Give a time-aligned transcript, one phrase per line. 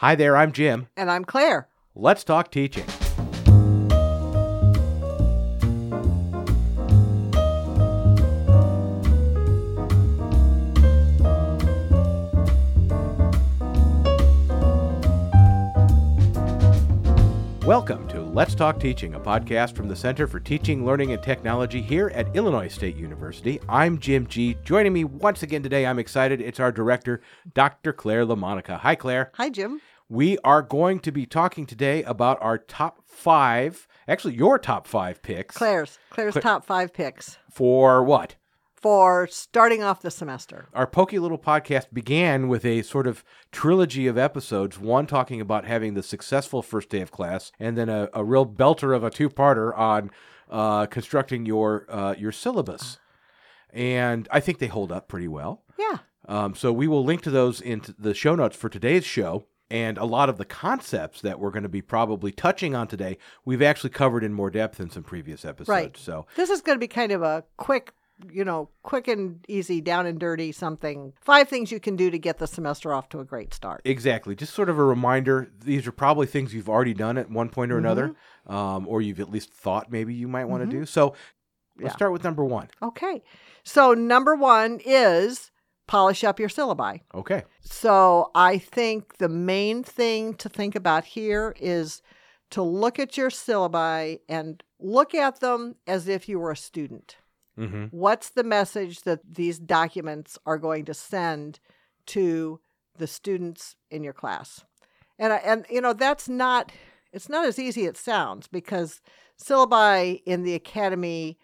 [0.00, 0.86] Hi there, I'm Jim.
[0.96, 1.66] And I'm Claire.
[1.96, 2.84] Let's talk teaching.
[17.66, 21.82] Welcome to Let's Talk Teaching, a podcast from the Center for Teaching, Learning, and Technology
[21.82, 23.60] here at Illinois State University.
[23.68, 24.56] I'm Jim G.
[24.64, 26.40] Joining me once again today, I'm excited.
[26.40, 27.20] It's our director,
[27.52, 27.92] Dr.
[27.92, 28.78] Claire LaMonica.
[28.78, 29.32] Hi, Claire.
[29.34, 29.80] Hi, Jim.
[30.08, 35.22] We are going to be talking today about our top five, actually, your top five
[35.22, 35.56] picks.
[35.56, 35.98] Claire's.
[36.10, 38.36] Claire's Cla- top five picks For what?
[38.80, 40.68] for starting off the semester.
[40.72, 45.64] Our Pokey Little podcast began with a sort of trilogy of episodes, one talking about
[45.64, 49.10] having the successful first day of class, and then a, a real belter of a
[49.10, 50.12] two parter on
[50.48, 52.98] uh, constructing your, uh, your syllabus.
[53.72, 55.64] And I think they hold up pretty well.
[55.76, 55.98] Yeah.
[56.28, 59.44] Um, so we will link to those in the show notes for today's show.
[59.70, 63.18] And a lot of the concepts that we're going to be probably touching on today,
[63.44, 65.68] we've actually covered in more depth in some previous episodes.
[65.68, 65.96] Right.
[65.96, 67.92] So This is going to be kind of a quick,
[68.32, 71.12] you know, quick and easy, down and dirty something.
[71.20, 73.82] Five things you can do to get the semester off to a great start.
[73.84, 75.50] exactly, just sort of a reminder.
[75.62, 78.14] These are probably things you've already done at one point or another,
[78.46, 80.86] um, or you've at least thought maybe you might want to do.
[80.86, 81.14] So
[81.78, 81.96] let's Yeah.
[81.96, 82.68] start with number one.
[82.82, 83.22] Okay.
[83.64, 85.50] So, number one is
[85.88, 87.00] polish up your syllabi.
[87.12, 87.42] Okay.
[87.60, 92.02] So I think the main thing to think about here is
[92.50, 97.16] to look at your syllabi and look at them as if you were a student.
[97.58, 97.86] Mm-hmm.
[97.86, 101.58] What's the message that these documents are going to send
[102.06, 102.60] to
[102.96, 104.64] the students in your class?
[105.18, 106.70] And and you know that's not
[107.12, 109.00] it's not as easy as it sounds because
[109.42, 111.38] syllabi in the academy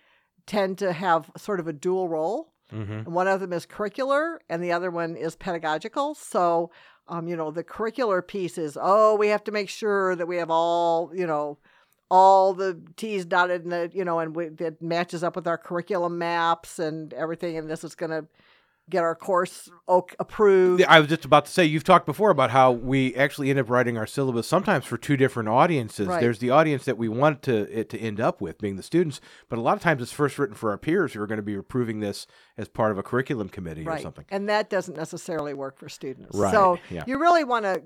[0.47, 2.93] tend to have sort of a dual role Mm-hmm.
[2.93, 6.71] and one of them is curricular and the other one is pedagogical so
[7.09, 10.37] um, you know the curricular piece is oh we have to make sure that we
[10.39, 11.59] have all you know
[12.11, 15.59] all the t's dotted and the you know and we, it matches up with our
[15.59, 18.27] curriculum maps and everything and this is going to
[18.91, 22.71] get our course approved I was just about to say, you've talked before about how
[22.73, 26.07] we actually end up writing our syllabus sometimes for two different audiences.
[26.07, 26.21] Right.
[26.21, 29.21] There's the audience that we want to it to end up with, being the students,
[29.49, 31.43] but a lot of times it's first written for our peers who are going to
[31.43, 32.27] be approving this
[32.59, 34.25] as part of a curriculum committee or something.
[34.31, 37.05] and that doesn't necessarily work for students Right, so yeah.
[37.07, 37.83] you really want to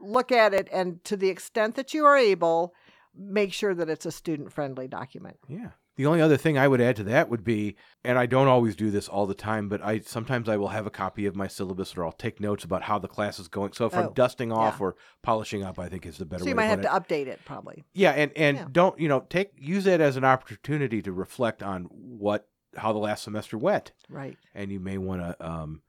[0.00, 2.74] look at it and to the extent that you are able
[3.16, 5.70] make sure that it's a student friendly document Yeah.
[5.96, 8.74] The only other thing I would add to that would be, and I don't always
[8.74, 11.46] do this all the time, but I sometimes I will have a copy of my
[11.48, 13.72] syllabus or I'll take notes about how the class is going.
[13.74, 14.86] So if I'm Oh, dusting off yeah.
[14.86, 16.84] or polishing up, I think is the better so you might have it.
[16.84, 18.66] to update it probably Yeah, and and Yeah.
[18.72, 22.98] don't you know take use that as an opportunity to reflect on what how the
[22.98, 25.82] last semester went, right and you may want to um,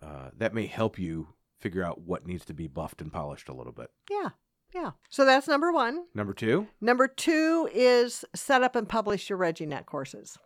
[0.00, 1.28] uh, that may help you
[1.58, 3.90] figure out what needs to be buffed and polished a little bit.
[4.08, 4.28] yeah
[4.74, 6.66] yeah so that's number one Number two.
[6.80, 10.36] number two is set up and publish your ReggieNet courses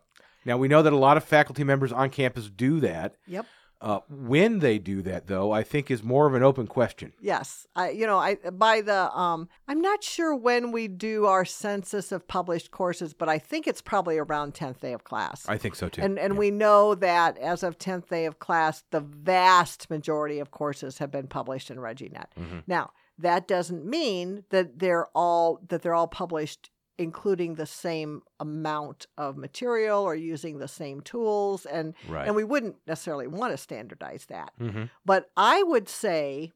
[0.45, 3.15] Now we know that a lot of faculty members on campus do that.
[3.27, 3.45] yep
[3.81, 7.11] Uh, when they do that, though, I think is more of an open question.
[7.21, 11.43] yes i you know i by the um i'm not sure when we do our
[11.45, 15.57] census of published courses but i think it's probably around 10th day of class I
[15.57, 16.01] think so too.
[16.01, 16.39] And and Yeah.
[16.39, 21.11] we know that as of 10th day of class, the vast majority of courses have
[21.11, 22.29] been published in ReggieNet.
[22.39, 22.63] Mhm.
[22.67, 29.05] Now, that doesn't mean that they're all that they're all published including the same amount
[29.17, 32.25] of material or using the same tools and right.
[32.25, 34.51] and we wouldn't necessarily want to standardize that.
[34.59, 34.89] Mhm.
[35.03, 36.53] But I would say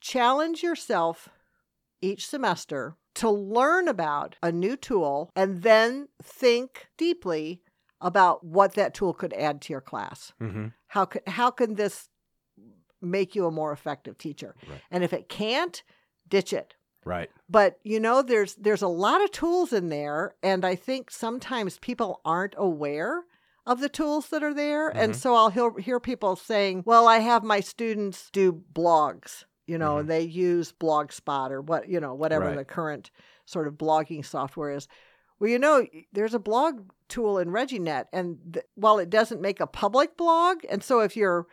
[0.00, 1.28] challenge yourself
[2.00, 7.62] each semester to learn about a new tool and then think deeply
[8.00, 10.32] about what that tool could add to your class.
[10.40, 10.74] Mhm.
[10.88, 12.08] How could how can this
[13.00, 14.56] make you a more effective teacher?
[14.68, 14.80] Right.
[14.90, 15.82] And if it can't,
[16.28, 16.74] ditch it.
[17.04, 17.30] Right.
[17.48, 21.78] But you know there's there's a lot of tools in there and I think sometimes
[21.78, 23.24] people aren't aware
[23.64, 25.16] of the tools that are there and Mhm.
[25.16, 29.96] so I'll hear, hear people saying, "Well, I have my students do blogs." You know,
[29.96, 30.06] Mhm.
[30.06, 32.56] they use Blogspot or what, you know, whatever Right.
[32.56, 33.10] the current
[33.44, 34.86] sort of blogging software is.
[35.40, 39.60] Well, you know, there's a blog tool in ReggieNet, and th- while it doesn't make
[39.60, 41.46] a public blog, and so if your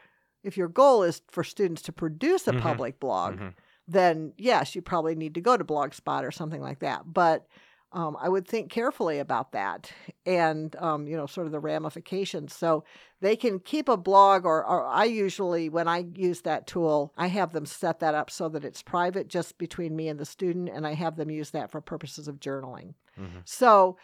[0.44, 2.60] if your goal is for students to produce a Mhm.
[2.62, 3.54] public blog, Mhm.
[3.88, 7.02] Then yes, you probably need to go to Blogspot or something like that.
[7.06, 7.46] But
[7.92, 9.92] um, I would think carefully about that
[10.26, 12.56] and, um, you know, sort of the ramifications.
[12.56, 12.84] So
[13.22, 17.28] they can keep a blog, or, or I usually, when I use that tool, I
[17.28, 20.70] have them set that up so that it's private just between me and the student,
[20.70, 22.96] and I have them use that for purposes of journaling.
[23.16, 23.44] Mhm.
[23.46, 23.98] So,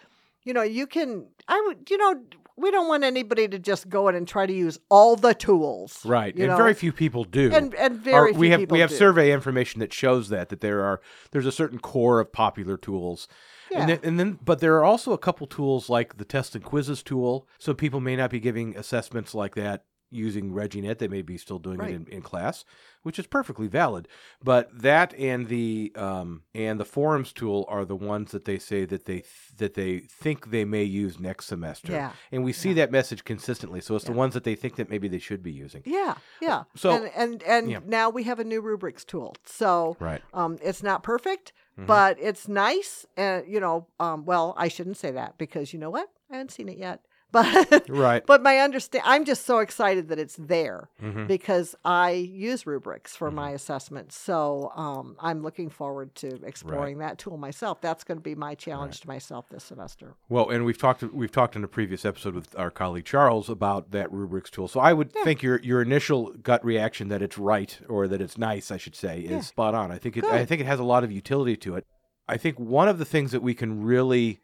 [0.44, 2.22] you know, you can, I would, you know,
[2.59, 6.03] we don't want anybody to just go in and try to use all the tools.
[6.06, 6.57] Right, and know?
[6.57, 7.51] very few people do.
[7.53, 8.95] and and Or very we few have people we have do.
[8.95, 11.01] survey information that shows that that there are
[11.31, 13.27] there's a certain core of popular tools.
[13.71, 13.81] Yeah.
[13.81, 16.63] And then, and then, but there are also a couple tools like the test and
[16.63, 17.47] quizzes tool.
[17.59, 20.97] So people may not be giving assessments like that using ReggieNet.
[20.97, 21.91] They may be still doing Right.
[21.91, 22.65] it in, in class,
[23.03, 24.07] which is perfectly valid.
[24.44, 28.85] But that and the um, and the forums tool are the ones that they say
[28.85, 29.25] that they th-
[29.57, 31.91] that they think they may use next semester.
[31.91, 32.11] Yeah.
[32.31, 32.75] And we see Yeah.
[32.75, 33.81] that message consistently.
[33.81, 35.83] So it's the ones that they think that maybe they should be using.
[35.85, 36.63] Yeah, yeah.
[36.75, 37.79] So- and and, and yeah.
[37.85, 39.35] now we have a new rubrics tool.
[39.45, 40.21] So Right.
[40.33, 41.85] um, it's not perfect, Mhm.
[41.88, 43.06] but it's nice.
[43.15, 46.09] And you know, um, well, I shouldn't say that because you know what?
[46.31, 47.01] I haven't seen it yet.
[47.31, 48.26] But Right.
[48.26, 51.28] but my understand, I'm just so excited that it's there Mhm.
[51.28, 53.36] because I use rubrics for Mm-hmm.
[53.36, 54.18] my assessments.
[54.18, 57.81] So um, I'm looking forward to exploring that tool myself.
[57.81, 60.16] That's going to be my challenge to myself this semester.
[60.28, 63.92] Well, and we've talked we've talked in a previous episode with our colleague Charles about
[63.92, 64.68] that rubrics tool.
[64.68, 68.40] So I would think your your initial gut reaction that it's right or that it's
[68.40, 69.40] nice, I should say, is Yeah.
[69.42, 69.92] spot on.
[69.92, 71.86] I think it I think it has a lot of utility to it.
[72.28, 74.40] I think one of the things that we can really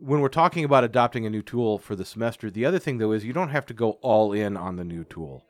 [0.00, 3.12] when we're talking about adopting a new tool for the semester, the other thing though
[3.12, 5.44] is you don't have to go all in on the new tool.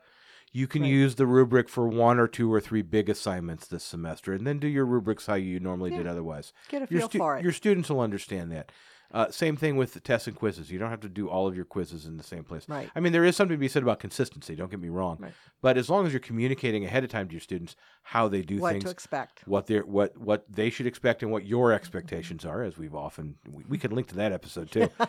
[0.51, 0.91] You can Right.
[0.91, 4.59] use the rubric for one or two or three big assignments this semester and then
[4.59, 7.43] do your rubrics how you normally did otherwise Get a feel stu- for it.
[7.43, 8.69] your students will understand that.
[9.13, 10.71] Uh, same thing with the tests and quizzes.
[10.71, 12.67] You don't have to do all of your quizzes in the same place.
[12.69, 12.89] Right.
[12.95, 14.55] I mean, there is something to be said about consistency.
[14.55, 15.17] Don't get me wrong.
[15.19, 15.33] Right.
[15.61, 18.57] But as long as you're communicating ahead of time to your students how they do
[18.57, 19.43] what things, to expect.
[19.45, 23.35] what they what what they should expect, and what your expectations are, as we've often
[23.49, 24.89] we, we can link to that episode too.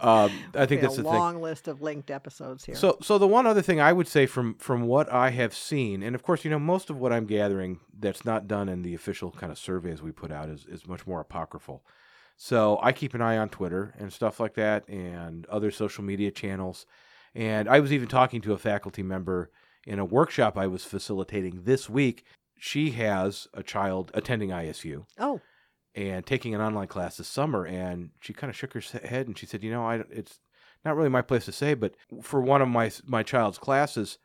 [0.00, 1.18] um, I think that's a the thing.
[1.18, 2.74] long list of linked episodes here.
[2.74, 6.02] So, so the one other thing I would say from from what I have seen,
[6.02, 8.94] and of course, you know, most of what I'm gathering that's not done in the
[8.94, 11.84] official kind of surveys we put out is is much more apocryphal.
[12.44, 16.32] So I keep an eye on Twitter and stuff like that, and other social media
[16.32, 16.86] channels.
[17.36, 19.52] And I was even talking to a faculty member
[19.86, 22.24] in a workshop I was facilitating this week.
[22.58, 25.40] She has a child attending ISU oh,
[25.94, 29.38] and taking an online class this summer and she kind of shook her head and
[29.38, 30.38] she said you know i it's
[30.84, 34.18] not really my place to say but for one of my my child's classes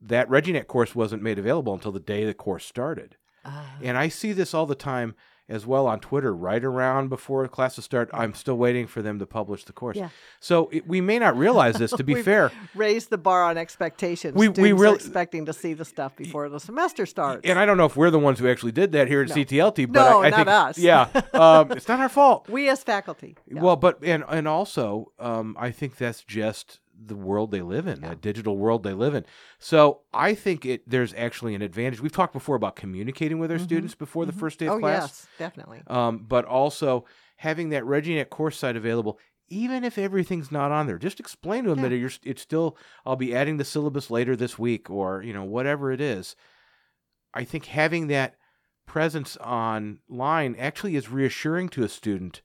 [0.00, 4.08] that ReggieNet course wasn't made available until the day the course started uh, and i
[4.08, 5.14] see this all the time
[5.48, 9.26] as well on twitter right around before classes start i'm still waiting for them to
[9.26, 10.08] publish the course Yeah.
[10.40, 14.34] so it, we may not realize this to be fair raise the bar on expectations.
[14.34, 17.42] We- we Students are really- expecting to see the stuff before the semester starts.
[17.44, 19.34] and i don't know if we're the ones who actually did that here at No.
[19.36, 20.78] ctlt but No, I, I not think us.
[20.78, 23.36] yeah um, it's not our fault we as faculty.
[23.46, 23.60] yeah.
[23.62, 28.00] Well, but and and also, um, I think that's just the world they live in,
[28.00, 28.10] Yeah.
[28.10, 29.24] that digital world they live in.
[29.58, 32.00] So I think it there's actually an advantage.
[32.00, 35.02] We've talked before about communicating with our students before the first day of oh class,
[35.02, 35.82] yes, definitely.
[35.88, 37.04] um, but also
[37.36, 39.18] having that ReggieNet course site available.
[39.48, 41.90] Even if everything's not on there, just explain to them Yeah.
[41.90, 42.76] that you're, it's still.
[43.04, 46.34] I'll be adding the syllabus later this week, or you know whatever it is.
[47.34, 48.34] I think having that
[48.86, 52.40] presence online actually is reassuring to a student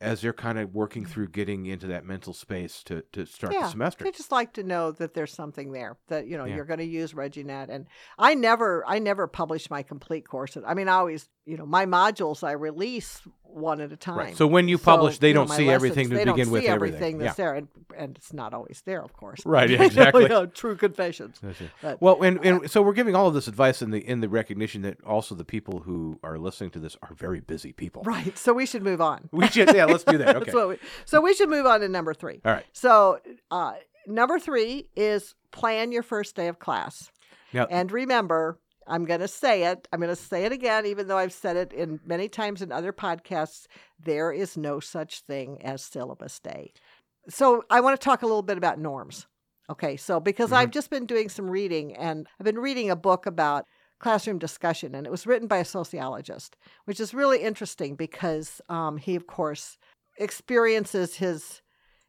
[0.00, 1.12] as they're kind of working mm-hmm.
[1.12, 4.04] through getting into that mental space to, to start yeah, the semester.
[4.04, 6.56] They just like to know that there's something there that you know Yeah.
[6.56, 7.68] you're going to use ReggieNet.
[7.68, 7.86] And
[8.18, 10.64] I never, I never publish my complete courses.
[10.66, 14.18] I mean, I always, you know, my modules I release one at a time.
[14.18, 14.36] Right.
[14.36, 16.64] So when you publish, they you don't see everything lessons, to they begin with.
[16.64, 16.96] Everything.
[16.96, 17.24] everything yeah.
[17.26, 19.40] that's there, and, and it's not always there, of course.
[19.54, 20.22] Right, exactly.
[20.22, 21.40] you know, true confessions.
[21.80, 24.28] But- Well, and, and so we're giving all of this advice in the in the
[24.28, 28.02] recognition that also the people who are listening to this are very busy people.
[28.02, 28.36] Right.
[28.36, 29.28] So we should move on.
[29.44, 30.36] We should, yeah, let's do that.
[30.36, 30.52] Okay.
[30.52, 32.40] What we, so we should move on to number three.
[32.44, 32.64] All right.
[32.72, 33.18] So
[33.50, 33.74] uh,
[34.06, 37.10] number three is plan your first day of class.
[37.52, 39.88] Now, And remember, I'm going to say it.
[39.92, 42.72] I'm going to say it again, even though I've said it in many times in
[42.72, 43.66] other podcasts.
[43.98, 46.72] There is no such thing as syllabus day.
[47.28, 49.26] So I want to talk a little bit about norms.
[49.70, 53.24] Okay, so because I've just been doing some reading, and I've been reading a book
[53.24, 53.64] about
[53.98, 58.98] classroom discussion, and it was written by a sociologist, which is really interesting because um,
[58.98, 59.78] he, of course,
[60.18, 61.62] experiences his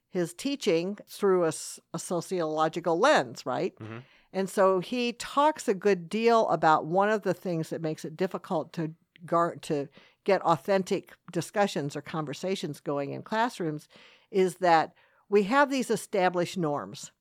[0.09, 1.51] his teaching through a
[1.97, 3.73] sociological lens, right?
[3.79, 4.03] Mhm.
[4.35, 8.17] And so he talks a good deal about one of the things that makes it
[8.17, 8.91] difficult to
[9.25, 9.87] gar- to
[10.25, 13.87] get authentic discussions or conversations going in classrooms
[14.29, 14.91] is that
[15.29, 17.11] we have these established norms.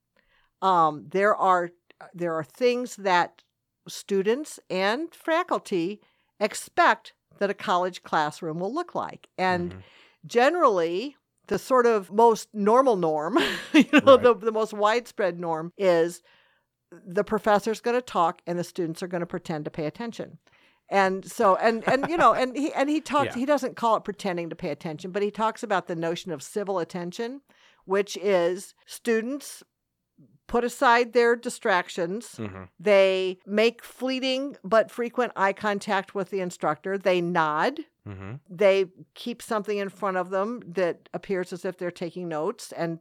[0.61, 1.71] Um, there are
[2.13, 3.45] there are things that
[3.87, 6.01] students and faculty
[6.41, 9.83] expect that a college classroom will look like, and Mhm.
[10.27, 11.17] generally
[11.47, 13.39] the sort of most normal norm,
[13.73, 14.23] you know, Right.
[14.23, 16.23] the, the most widespread norm is
[17.07, 20.39] the professor's going to talk and the students are going to pretend to pay attention.
[20.91, 23.41] And so and and you know and he and he talks Yeah.
[23.41, 26.43] he doesn't call it pretending to pay attention, but he talks about the notion of
[26.43, 27.41] civil attention,
[27.87, 29.63] which is students
[30.47, 32.33] put aside their distractions.
[32.39, 32.65] Mm-hmm.
[32.79, 36.99] They make fleeting but frequent eye contact with the instructor.
[36.99, 37.81] They nod.
[38.07, 38.35] Mm-hmm.
[38.51, 38.85] They
[39.15, 42.99] keep something in front of them that appears as if they're taking notes, and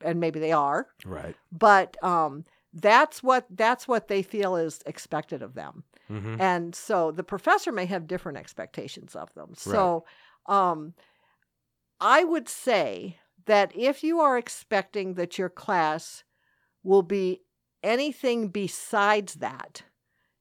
[0.00, 0.88] and maybe they are.
[1.06, 1.36] Right.
[1.52, 5.84] But um, that's what that's what they feel is expected of them.
[6.10, 6.40] Mm-hmm.
[6.40, 9.54] And so the professor may have different expectations of them.
[9.54, 10.04] So
[10.46, 10.94] um,
[12.00, 16.24] I would say that if you are expecting that your class
[16.82, 17.42] will be
[17.82, 19.82] anything besides that,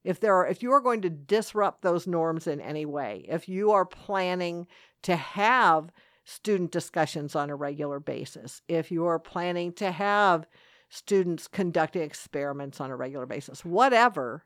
[0.04, 3.48] if there are if you are going to disrupt those norms in any way, if
[3.48, 4.68] you are planning
[5.04, 5.92] to have
[6.24, 10.48] student discussions on a regular basis, if you are planning to have
[10.92, 14.44] students conducting experiments on a regular basis, whatever,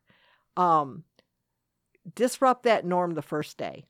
[0.55, 1.03] um,
[2.13, 3.85] disrupt that norm the first day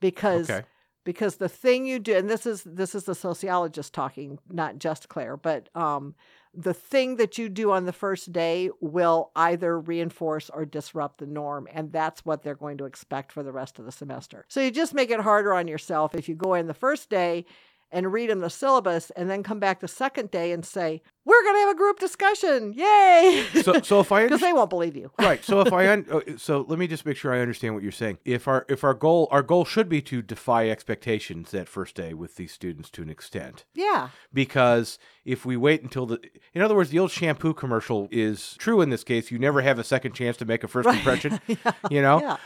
[0.00, 0.66] because Okay.
[1.04, 5.08] because the thing you do and this is this is the sociologist talking not just
[5.08, 6.16] claire but um,
[6.52, 11.26] the thing that you do on the first day will either reinforce or disrupt the
[11.26, 14.60] norm and that's what they're going to expect for the rest of the semester so
[14.60, 17.44] you just make it harder on yourself if you go in the first day
[17.92, 21.42] and read them the syllabus and then come back the second day and say we're
[21.42, 24.96] going to have a group discussion yay So, so if I because they won't believe
[24.96, 25.42] you right.
[25.44, 27.92] So if I un- uh, so let me just make sure I understand what you're
[27.92, 28.18] saying.
[28.24, 32.14] If our if our goal our goal should be to defy expectations that first day
[32.14, 33.64] with these students to an extent.
[33.74, 36.20] yeah Because if we wait until the
[36.54, 39.30] in other words, the old shampoo commercial is true in this case.
[39.30, 40.96] You never have a second chance to make a first Right.
[40.98, 41.40] impression.
[41.46, 41.72] yeah.
[41.90, 42.36] You know, yeah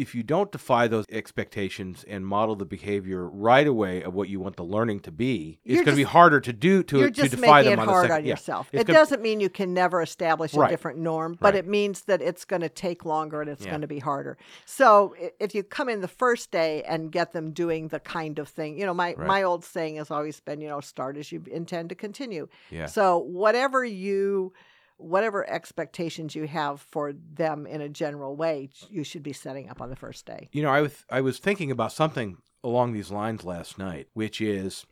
[0.00, 4.40] if you don't defy those expectations and model the behavior right away of what you
[4.40, 7.08] want the learning to be, it's You're going to be harder to do to, You're
[7.10, 8.16] to just defy making them it on the hard second.
[8.16, 8.30] on yeah.
[8.32, 8.68] yourself.
[8.72, 10.70] It's It gonna- doesn't mean you can never establish a Right.
[10.70, 11.64] different norm, but Right.
[11.64, 13.70] it means that it's going to take longer and it's Yeah.
[13.70, 14.38] going to be harder.
[14.64, 18.48] So if you come in the first day and get them doing the kind of
[18.48, 19.26] thing, you know, my Right.
[19.26, 22.48] my old saying has always been, you know, start as you intend to continue.
[22.70, 22.86] Yeah.
[22.86, 24.52] So whatever you
[25.00, 29.80] whatever expectations you have for them in a general way, you should be setting up
[29.80, 30.48] on the first day.
[30.52, 34.40] You know, I was I was thinking about something along these lines last night, which
[34.40, 34.86] is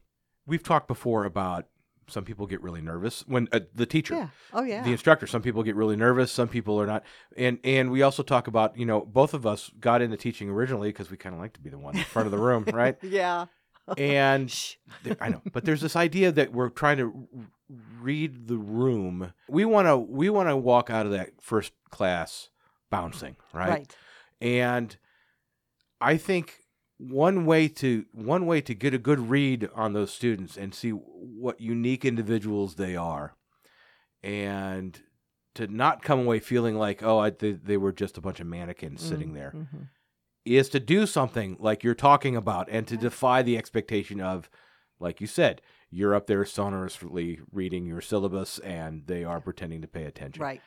[0.47, 1.67] we've talked before about
[2.11, 4.29] some people get really nervous when uh, the teacher, Yeah.
[4.55, 4.83] Oh yeah.
[4.83, 7.05] the instructor, some people get really nervous, some people are not,
[7.37, 10.89] and and we also talk about you know both of us got into teaching originally
[10.89, 12.97] because we kind of like to be the one in front of the room, right?
[13.03, 13.47] yeah.
[13.97, 14.55] And
[15.03, 17.29] there, I know, but there's this idea that we're trying to
[18.01, 19.33] read the room.
[19.49, 22.51] We want to we want to walk out of that first class
[22.91, 23.69] bouncing, right?
[23.69, 23.97] Right.
[24.41, 24.97] And
[26.01, 26.61] I think
[26.99, 30.91] one way to one way to get a good read on those students and see
[30.91, 33.35] what unique individuals they are,
[34.23, 35.01] and
[35.55, 38.47] to not come away feeling like oh I, they, they were just a bunch of
[38.47, 39.89] mannequins sitting there Mhm.
[40.57, 44.49] Is to do something like you're talking about and to defy the expectation of,
[44.99, 49.89] like you said, you're up there sonorously reading your syllabus and they are pretending to
[49.89, 50.43] pay attention.
[50.43, 50.63] Right.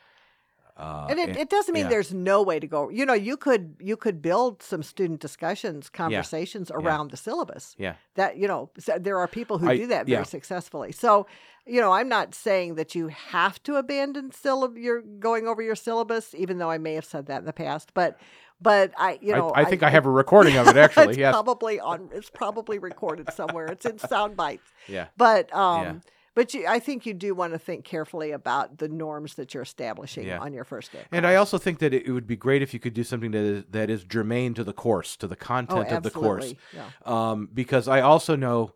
[0.78, 1.90] Uh, and it, it doesn't mean yeah.
[1.90, 2.90] there's no way to go.
[2.90, 7.76] You know, you could you could build some student discussions, conversations around the syllabus.
[7.78, 7.96] Yeah.
[8.16, 10.24] That you know, so there are people who I- do that very yeah.
[10.24, 10.92] successfully.
[10.92, 11.28] So,
[11.68, 15.76] you know, I'm not saying that you have to abandon syllab your going over your
[15.76, 17.94] syllabus, even though I may have said that in the past.
[17.94, 18.18] But,
[18.62, 21.10] but I, you know, I, I think I, have a recording of it actually.
[21.10, 21.34] it's yes.
[21.34, 22.10] probably on.
[22.14, 23.66] It's probably recorded somewhere.
[23.68, 24.70] It's in sound bites.
[24.88, 25.08] yeah.
[25.18, 25.94] But um, Yeah.
[26.36, 29.64] but you, I think you do want to think carefully about the norms that you're
[29.64, 30.40] establishing Yeah.
[30.40, 31.04] on your first day.
[31.12, 33.32] And I also think that it, it would be great if you could do something
[33.32, 36.54] that is, that is germane to the course, to the oh, content of the course.
[36.74, 36.86] Yeah.
[37.06, 38.74] um, because I also know,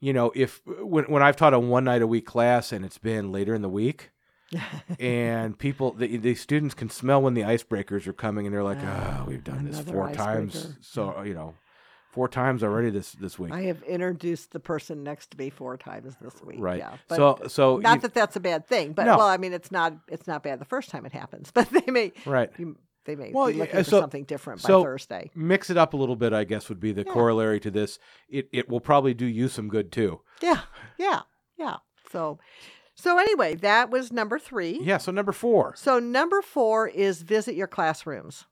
[0.00, 2.98] you know, if when when I've taught a one night a week class and it's
[2.98, 4.10] been later in the week,
[4.98, 8.78] and people the, the students can smell when the icebreakers are coming, and they're like,
[8.80, 11.54] Ah, "Oh, we've done this four times, so you know,
[12.12, 15.76] four times already this this week." I have introduced the person next to me four
[15.76, 16.56] times this week.
[16.60, 16.78] Right.
[16.78, 16.96] Yeah.
[17.08, 19.18] But so so not you- that that's a bad thing, but No.
[19.18, 21.90] well, I mean, it's not it's not bad the first time it happens, but they
[21.90, 22.50] may right.
[22.58, 25.30] you, they may Well, be yeah, looking for something different so- by Thursday.
[25.34, 27.12] Mix it up a little bit, I guess, would be the Yeah.
[27.12, 27.98] corollary to this.
[28.28, 30.20] It it will probably do you some good too.
[30.42, 30.60] Yeah.
[30.98, 31.20] Yeah.
[31.58, 31.76] Yeah.
[32.10, 32.38] So
[32.98, 34.80] so anyway, that was number three.
[34.82, 34.98] Yeah.
[34.98, 35.74] So number four.
[35.76, 38.46] So number four is visit your classrooms.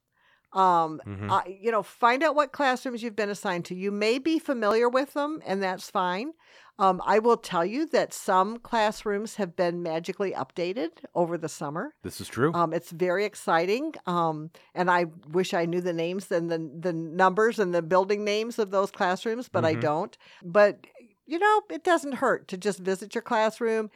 [0.53, 1.29] Um, Mhm.
[1.29, 3.75] uh, you know, find out what classrooms you've been assigned to.
[3.75, 6.33] You may be familiar with them, and that's fine.
[6.79, 11.95] Um, I will tell you that some classrooms have been magically updated over the summer.
[12.03, 12.53] This is true.
[12.53, 16.93] Um, it's very exciting, um, and I wish I knew the names and the the
[16.93, 19.81] numbers and the building names of those classrooms, but I Mhm.
[19.81, 20.17] don't.
[20.43, 20.87] But
[21.25, 23.89] you know, it doesn't hurt to just visit your classroom.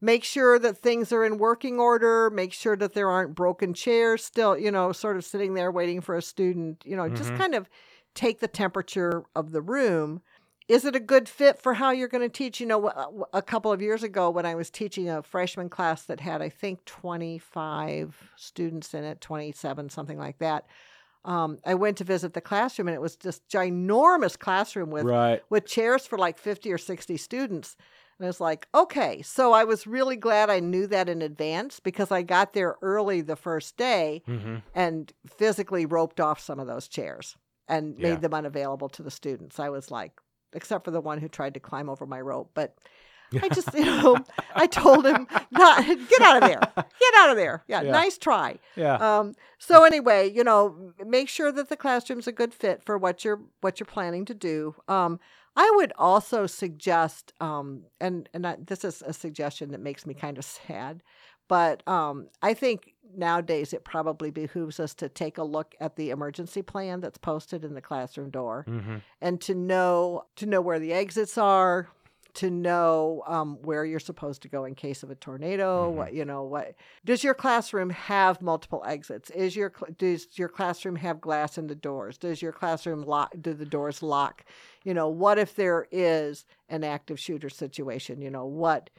[0.00, 2.30] Make sure that things are in working order.
[2.30, 6.00] Make sure that there aren't broken chairs still, you know, sort of sitting there waiting
[6.00, 6.84] for a student.
[6.86, 7.38] You know, just Mhm.
[7.38, 7.68] kind of
[8.14, 10.22] take the temperature of the room
[10.68, 12.60] is it a good fit for how you're going to teach?
[12.60, 16.04] You know, a- a couple of years ago when I was teaching a freshman class
[16.04, 20.66] that had, I think, 25 students in it, 27, something like that.
[21.24, 25.42] Um, I went to visit the classroom and it was this ginormous classroom with right.
[25.50, 27.76] with chairs for like 50 or 60 students.
[28.18, 29.22] And I was like, okay.
[29.22, 33.20] So I was really glad I knew that in advance because I got there early
[33.20, 37.36] the first day hmm and physically roped off some of those chairs
[37.68, 38.02] and Yeah.
[38.10, 39.58] made them unavailable to the students.
[39.58, 40.20] I was like,
[40.52, 42.50] except for the one who tried to climb over my rope.
[42.54, 42.76] But
[43.42, 44.16] I just, you know,
[44.54, 46.60] I told him, not, get out of there.
[46.76, 47.62] Get out of there.
[47.68, 47.92] Yeah, Yeah.
[47.92, 48.58] nice try.
[48.76, 48.94] Yeah.
[48.96, 53.24] Um, so anyway, you know, make sure that the classroom's a good fit for what
[53.24, 54.74] you're what you're planning to do.
[54.88, 55.20] Um,
[55.56, 60.14] I would also suggest, um, and and I, this is a suggestion that makes me
[60.14, 61.02] kind of sad,
[61.48, 66.10] but um, I think nowadays it probably behooves us to take a look at the
[66.10, 70.78] emergency plan that's posted in the classroom door hmm and to know to know where
[70.78, 71.88] the exits are
[72.34, 75.94] to know um, where you're supposed to go in case of a tornado Mhm.
[75.96, 80.96] what you know what does your classroom have multiple exits is your does your classroom
[80.96, 84.44] have glass in the doors does your classroom lock do the doors lock
[84.84, 88.90] you know what if there is an active shooter situation you know what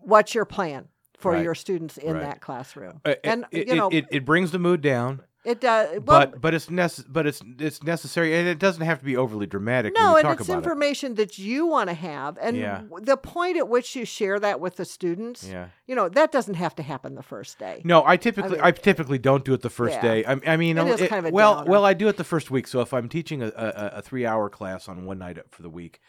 [0.00, 1.44] what's your plan for Right.
[1.44, 2.22] your students in Right.
[2.22, 5.60] that classroom Uh, and it, you know it, it, it brings the mood down, it
[5.60, 6.00] does well,
[6.30, 9.46] but but it's necess- but it's it's necessary, and it doesn't have to be overly
[9.46, 9.94] dramatic.
[9.96, 12.36] No, and it's information that you want to have.
[12.40, 12.82] And Yeah.
[13.02, 15.48] the point at which you share that with the students.
[15.48, 15.68] Yeah.
[15.86, 17.80] you know, that doesn't have to happen the first day.
[17.84, 20.02] No, I typically I, mean- typically don't do it the first Yeah.
[20.02, 20.24] day.
[20.24, 21.70] I, I mean, It uh, is kind of well, downer.
[21.70, 22.66] well, I do it the first week.
[22.68, 25.70] So if I'm teaching a, a, a three hour class on one night for the
[25.70, 26.00] week,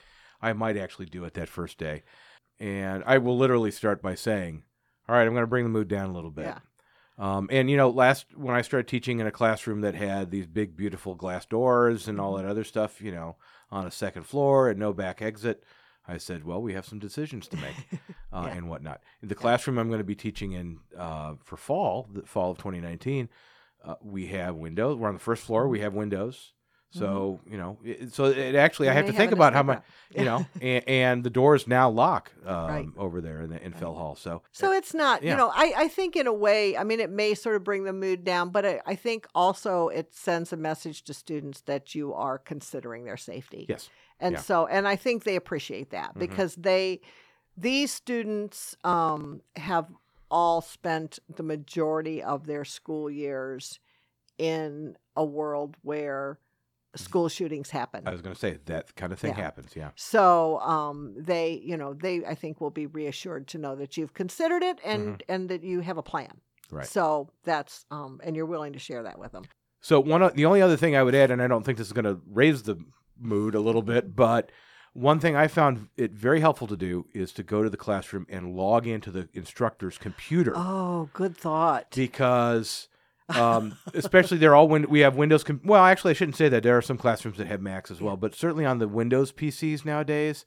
[0.41, 2.03] I might actually do it that first day,
[2.59, 4.63] and I will literally start by saying,
[5.07, 6.59] "All right, I'm going to bring the mood down a little bit." Yeah.
[7.19, 10.47] Um, and you know, last when I started teaching in a classroom that had these
[10.47, 12.25] big, beautiful glass doors and Mm-hmm.
[12.25, 13.35] all that other stuff, you know,
[13.71, 15.63] on a second floor and no back exit,
[16.07, 17.75] I said, "Well, we have some decisions to make
[18.33, 18.53] uh, Yeah.
[18.57, 22.21] and whatnot." In The classroom I'm going to be teaching in uh, for fall, the
[22.23, 23.27] fall of 2019,
[23.83, 24.97] uh, we have windows.
[24.97, 25.67] We're on the first floor.
[25.67, 26.53] We have windows.
[26.91, 29.83] So you know, it, so it actually, I have to think about how much,
[30.15, 32.87] you know, and, and the doors now lock um, Right.
[32.97, 34.15] over there in, the, in Fell Hall.
[34.15, 35.31] So, So it's not, Yeah.
[35.31, 37.83] you know, I, I think in a way, I mean, it may sort of bring
[37.83, 41.93] the mood down, but I, I think also it sends a message to students that
[41.93, 43.67] you are considering their safety.
[43.69, 44.41] yes, And Yeah.
[44.41, 46.19] so, and I think they appreciate that Mhm.
[46.19, 47.01] because they,
[47.55, 49.87] these students um, have
[50.31, 53.79] all spent the majority of their school years
[54.39, 56.39] in a world where
[56.95, 58.07] school shootings happen.
[58.07, 59.41] I was going to say that kind of thing Yeah.
[59.43, 59.75] happens.
[59.75, 59.89] Yeah.
[59.95, 64.13] So um, they, you know, they I think will be reassured to know that you've
[64.13, 66.27] considered it and and that you have a plan.
[66.27, 66.75] Mm-hmm.
[66.77, 66.87] Right.
[66.87, 69.43] So that's um, and you're willing to share that with them.
[69.81, 71.93] So one the only other thing I would add, and I don't think this is
[71.93, 72.77] going to raise the
[73.19, 74.51] mood a little bit, but
[74.93, 78.25] one thing I found it very helpful to do is to go to the classroom
[78.29, 81.91] and log into the instructor's computer Oh, good thought.
[81.95, 82.87] because,
[83.35, 85.43] um, especially they're all win- we have Windows.
[85.43, 86.63] Com- well, actually, I shouldn't say that.
[86.63, 89.85] There are some classrooms that have Macs as well, but certainly on the Windows PCs
[89.85, 90.45] nowadays.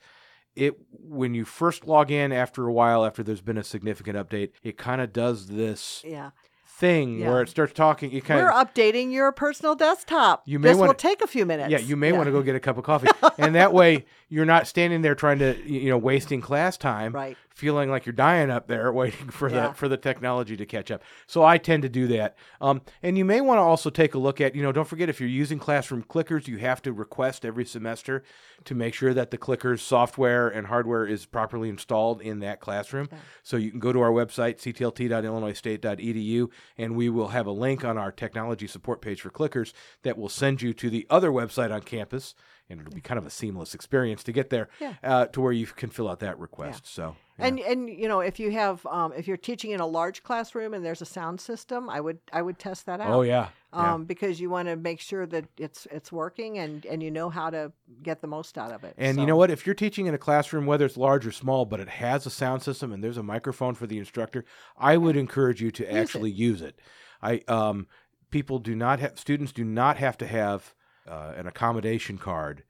[0.54, 4.50] It when you first log in after a while after there's been a significant update,
[4.62, 6.32] it kind of does this yeah,
[6.66, 7.30] thing Yeah.
[7.30, 8.12] where it starts talking.
[8.12, 10.42] It kind we're of updating your personal desktop.
[10.44, 11.70] You may this wanna- will take a few minutes.
[11.70, 14.44] Yeah, you may want to go get a cup of coffee, and that way you're
[14.44, 17.38] not standing there trying to, you know, wasting class time, Right.
[17.54, 19.68] Feeling like you're dying up there waiting for Yeah.
[19.68, 21.02] the for the technology to catch up.
[21.26, 22.36] So I tend to do that.
[22.60, 25.08] Um, and you may want to also take a look at, you know, don't forget
[25.08, 28.22] if you're using classroom clickers, you have to request every semester
[28.64, 33.08] to make sure that the clickers software and hardware is properly installed in that classroom.
[33.10, 33.18] Yeah.
[33.42, 37.98] So you can go to our website ctlt.illinoisstate.edu and we will have a link on
[37.98, 41.82] our technology support page for clickers that will send you to the other website on
[41.82, 42.34] campus
[42.72, 44.94] and it'll be kind of a seamless experience to get there Yeah.
[45.04, 46.86] uh, to where you can fill out that request.
[46.86, 47.46] So yeah.
[47.46, 50.74] And and you know if you have um, if you're teaching in a large classroom
[50.74, 53.10] and there's a sound system, I would I would test that out.
[53.12, 53.94] oh yeah, yeah.
[53.94, 57.30] Um, because you want to make sure that it's it's working and and you know
[57.30, 58.94] how to get the most out of it.
[58.98, 59.50] And you know what?
[59.50, 62.30] If you're teaching in a classroom, whether it's large or small, but it has a
[62.30, 64.44] sound system and there's a microphone for the instructor,
[64.76, 65.94] I would encourage you to it.
[65.96, 66.78] actually use it.
[67.22, 67.86] I um,
[68.30, 70.74] people do not have students do not have to have
[71.08, 72.64] uh, an accommodation card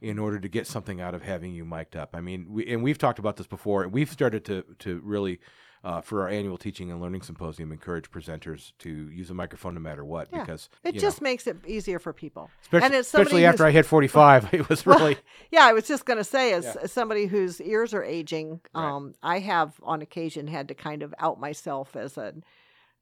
[0.00, 2.10] in order to get something out of having you mic'd up.
[2.14, 3.84] I mean, we, and we've talked about this before.
[3.84, 5.38] and We've started to to really.
[5.84, 9.78] Uh, for our annual teaching and learning symposium, encourage presenters to use a microphone no
[9.78, 10.40] matter what, Yeah.
[10.40, 12.50] because It just know, makes it easier for people.
[12.62, 15.16] especially, and especially after I hit forty five, it was Well, really
[15.52, 16.74] Yeah, I was just going to say, as, Yeah.
[16.82, 18.84] as somebody whose ears are aging, Right.
[18.84, 22.34] um, I have on occasion had to kind of out myself as a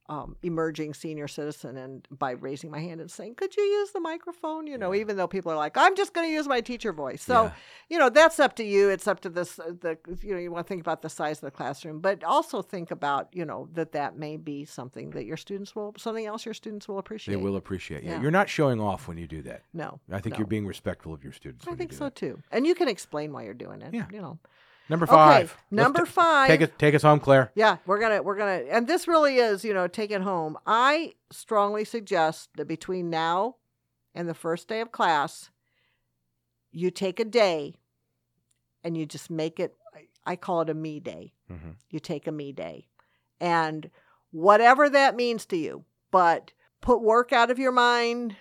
[0.07, 3.99] um, emerging senior citizen and by raising my hand and saying, "Could you use the
[3.99, 5.01] microphone?" You know, Yeah.
[5.01, 7.51] even though people are like, "I'm just going to use my teacher voice." So, Yeah.
[7.89, 8.89] you know, that's up to you.
[8.89, 9.55] It's up to this.
[9.55, 12.61] The you know, you want to think about the size of the classroom, but also
[12.61, 16.45] think about you know that that may be something that your students will something else
[16.45, 17.35] your students will appreciate.
[17.35, 18.11] They will appreciate you.
[18.11, 18.21] Yeah.
[18.21, 19.63] You're not showing off when you do that.
[19.73, 20.39] No, I think no.
[20.39, 21.67] you're being respectful of your students.
[21.67, 22.15] I think so that.
[22.15, 23.93] too, and you can explain why you're doing it.
[23.93, 24.05] Yeah.
[24.11, 24.37] you know.
[24.89, 25.55] Number five.
[25.71, 26.47] Let's number ta- five.
[26.47, 26.77] Take it.
[26.77, 27.51] Take us home, Claire.
[27.55, 30.57] Yeah, we're gonna we're gonna, and this really is, you know, take it home.
[30.65, 33.55] I strongly suggest that between now
[34.13, 35.49] and the first day of class,
[36.71, 37.75] you take a day,
[38.83, 39.73] and you just make it.
[40.25, 41.33] I call it a me day.
[41.49, 42.87] hmm You take a me day,
[43.39, 43.89] and
[44.31, 48.35] whatever that means to you, but put work out of your mind.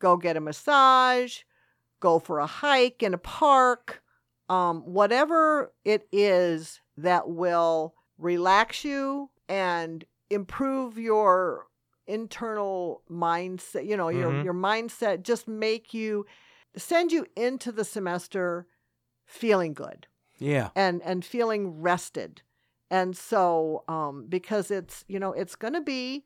[0.00, 1.38] Go get a massage.
[2.00, 4.02] Go for a hike in a park
[4.48, 11.66] um, whatever it is that will relax you and improve your
[12.06, 14.44] internal mindset you know your Mhm.
[14.44, 16.26] your mindset just make you
[16.76, 18.66] send you into the semester
[19.26, 20.06] feeling good
[20.38, 20.70] Yeah.
[20.76, 22.42] and and feeling rested
[22.90, 26.24] and so um because it's you know it's going to be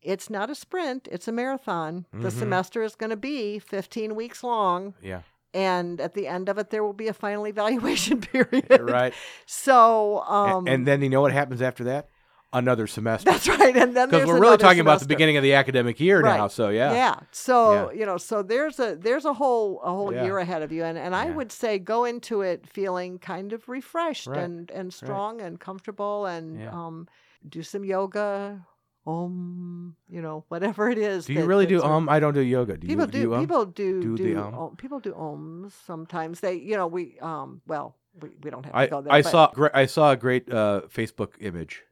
[0.00, 2.32] it's not a sprint it's a marathon the Mhm.
[2.38, 5.22] semester is going to be 15 weeks long Yeah.
[5.52, 9.12] And at the end of it there will be a final evaluation period right.
[9.46, 12.08] so um and then you know what happens after that?
[12.52, 13.30] Another semester.
[13.30, 16.20] that's right and then Because we're really talking about the beginning of the academic year
[16.20, 16.48] now.
[16.48, 16.92] So yeah.
[16.92, 20.24] yeah so you know so there's a there's a whole a whole Yeah.
[20.24, 23.68] year ahead of you and and i would say go into it feeling kind of
[23.68, 24.40] refreshed Right.
[24.42, 26.70] and and strong and comfortable and Yeah.
[26.72, 27.06] um
[27.48, 28.66] do some yoga
[29.10, 32.08] um you know whatever it is Do you that- really do that's sort of- um?
[32.08, 32.76] I don't do yoga.
[32.76, 33.40] Do people you do, you um?
[33.40, 34.54] people do do do, the um?
[34.54, 38.72] om- people do ohms sometimes they you know we um well we, we don't have
[38.74, 41.82] to I, go there I but- saw I saw a great uh, Facebook image,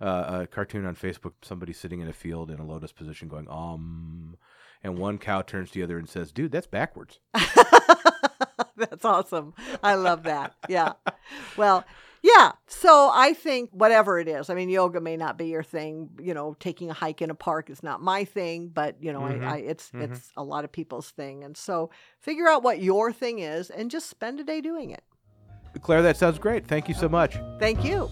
[0.00, 1.32] uh, a cartoon on Facebook.
[1.42, 4.36] Somebody sitting in a field in a lotus position, going um,
[4.84, 7.18] and one cow turns to the other and says, "Dude, that's backwards."
[8.76, 9.54] That's awesome.
[9.82, 10.54] I love that.
[10.68, 10.92] Yeah.
[11.56, 11.84] Well,
[12.22, 12.52] yeah.
[12.66, 16.10] So I think whatever it is, I mean, yoga may not be your thing.
[16.20, 19.20] You know, taking a hike in a park is not my thing, but you know,
[19.20, 19.46] Mhm.
[19.46, 20.02] I, I it's Mhm.
[20.02, 23.90] it's a lot of people's thing, and so figure out what your thing is and
[23.90, 25.02] just spend a day doing it.
[25.82, 26.66] Claire, that sounds great.
[26.66, 27.36] Thank you so much.
[27.58, 28.10] Thank you.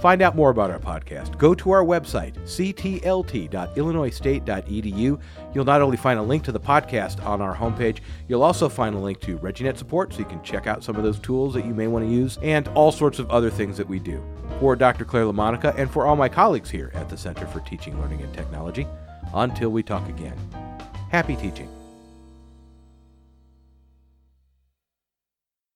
[0.00, 1.36] Find out more about our podcast.
[1.38, 5.20] Go to our website, ctlt.illinoisstate.edu.
[5.54, 8.94] You'll not only find a link to the podcast on our homepage, you'll also find
[8.94, 11.66] a link to ReggieNet support so you can check out some of those tools that
[11.66, 14.22] you may want to use and all sorts of other things that we do.
[14.60, 15.04] For Dr.
[15.04, 18.32] Claire LaMonica and for all my colleagues here at the Center for Teaching, Learning, and
[18.32, 18.86] Technology,
[19.34, 20.38] until we talk again,
[21.10, 21.68] happy teaching.